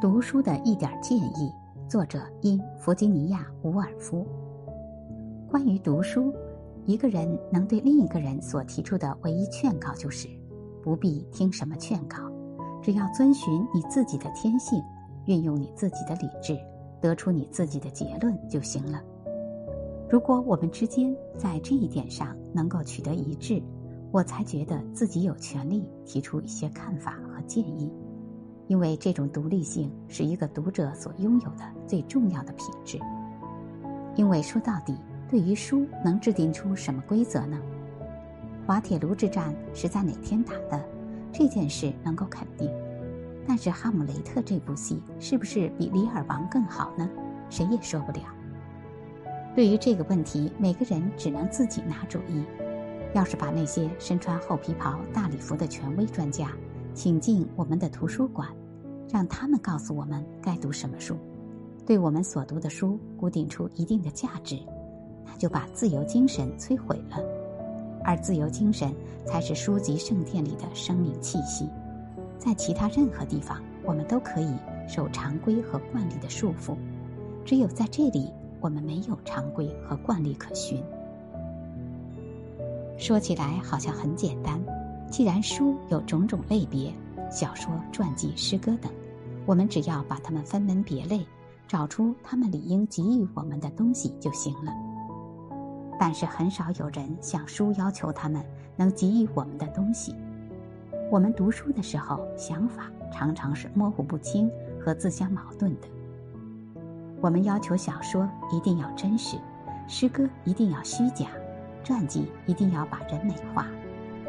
[0.00, 1.52] 读书的一点建议，
[1.88, 4.24] 作者因弗吉尼亚·伍尔夫。
[5.50, 6.32] 关于读书，
[6.86, 10.28] 一个人能对另一个人所提出的唯一劝告就是：
[10.84, 12.16] 不必听什么劝告，
[12.80, 14.80] 只要遵循你自己的天性，
[15.26, 16.56] 运用你自己的理智，
[17.00, 19.02] 得出你自己的结论就行了。
[20.08, 23.60] 如果我们之间在这一点上能够取得一致，
[24.12, 27.92] 我才觉得自己有权利提出一些看法和建议。
[28.68, 32.98] 因为这种独立性是一个读者所拥有的最重要的品质。
[34.14, 34.94] 因为说到底，
[35.28, 37.58] 对于书能制定出什么规则呢？
[38.66, 40.80] 滑铁卢之战是在哪天打的？
[41.32, 42.70] 这件事能够肯定。
[43.46, 47.08] 但是《哈姆雷特》这部戏是不是比《李尔王》更好呢？
[47.48, 48.20] 谁也说不了。
[49.54, 52.44] 对于这个问题，每个人只能自己拿主意。
[53.14, 56.50] 要是把那些身穿厚皮袍、大礼服的权威专家，
[56.98, 58.48] 请进我们的图书馆，
[59.08, 61.16] 让他们告诉我们该读什么书，
[61.86, 64.58] 对我们所读的书固定出一定的价值，
[65.24, 67.18] 那就把自由精神摧毁了。
[68.02, 68.92] 而自由精神
[69.24, 71.68] 才是书籍圣殿里的生命气息，
[72.36, 74.52] 在其他任何地方，我们都可以
[74.88, 76.74] 受常规和惯例的束缚，
[77.44, 80.82] 只有在这里，我们没有常规和惯例可循。
[82.96, 84.60] 说起来好像很简单。
[85.10, 86.92] 既然书有种种类别，
[87.30, 88.92] 小说、传记、诗歌等，
[89.46, 91.26] 我们只要把它们分门别类，
[91.66, 94.72] 找出他们理应给予我们的东西就行了。
[95.98, 98.44] 但是很少有人向书要求他们
[98.76, 100.14] 能给予我们的东西。
[101.10, 105.88] 我们读书的时候，想法常常是模糊不清和自相矛盾的。
[107.20, 109.36] 我们要求小说一定要真实，
[109.88, 111.26] 诗歌一定要虚假，
[111.82, 113.66] 传记一定要把人美化。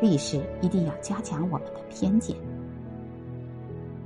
[0.00, 2.36] 历史一定要加强我们的偏见。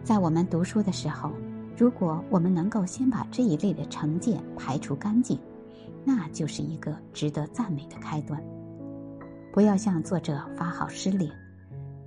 [0.05, 1.30] 在我们读书的时候，
[1.77, 5.38] 如果我们能够先把这一类的成见排除干净，
[6.05, 8.42] 那就是一个值得赞美的开端。
[9.52, 11.30] 不要向作者发号施令，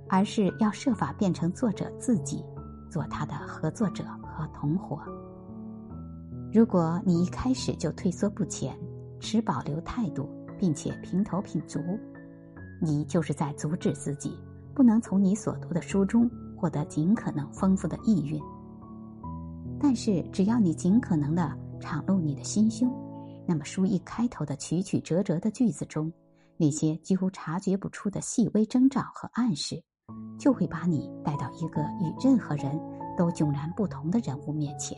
[0.08, 2.44] 而是要设法变成作者自己，
[2.90, 4.98] 做他的合作者和同伙。
[6.52, 8.76] 如果你一开始就退缩不前，
[9.20, 10.28] 持保留态度，
[10.58, 11.80] 并且平头品足。
[12.84, 14.36] 你就是在阻止自己
[14.74, 18.38] 不能从你所读的书中获得尽可能丰富的意蕴。
[19.80, 22.90] 但是，只要你尽可能的敞露你的心胸，
[23.46, 26.12] 那么书一开头的曲曲折折的句子中，
[26.56, 29.82] 那些几乎察觉不出的细微征兆和暗示，
[30.38, 32.78] 就会把你带到一个与任何人
[33.16, 34.96] 都迥然不同的人物面前。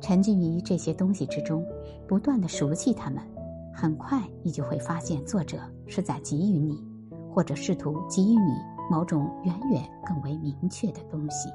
[0.00, 1.64] 沉浸于这些东西之中，
[2.08, 3.22] 不断的熟悉他们。
[3.74, 6.82] 很快，你就会发现，作者是在给予你，
[7.30, 8.52] 或者试图给予你
[8.90, 11.48] 某种远远更为明确的东西。